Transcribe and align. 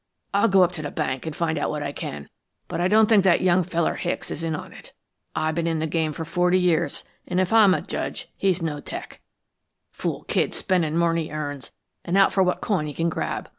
I'll 0.33 0.47
go 0.47 0.63
up 0.63 0.71
to 0.71 0.81
the 0.81 0.89
bank 0.89 1.27
and 1.27 1.35
find 1.35 1.59
out 1.59 1.69
what 1.69 1.83
I 1.83 1.91
can, 1.91 2.27
but 2.67 2.81
I 2.81 2.87
don't 2.87 3.07
think 3.07 3.23
that 3.23 3.41
young 3.41 3.61
feller, 3.61 3.93
Hicks, 3.93 4.31
is 4.31 4.41
in 4.41 4.55
on 4.55 4.73
it. 4.73 4.93
I've 5.35 5.53
been 5.53 5.67
in 5.67 5.77
the 5.77 5.85
game 5.85 6.11
for 6.11 6.25
forty 6.25 6.57
years, 6.57 7.03
and 7.27 7.39
if 7.39 7.53
I'm 7.53 7.75
a 7.75 7.83
judge, 7.83 8.27
he's 8.35 8.63
no 8.63 8.79
'tec. 8.79 9.21
Fool 9.91 10.23
kid 10.23 10.55
spendin' 10.55 10.97
more'n 10.97 11.17
he 11.17 11.31
earns 11.31 11.71
and 12.03 12.17
out 12.17 12.33
for 12.33 12.41
what 12.41 12.61
coin 12.61 12.87
he 12.87 12.95
can 12.95 13.09
grab. 13.09 13.47